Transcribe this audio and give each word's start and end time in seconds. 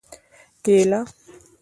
🍌کېله 0.65 0.99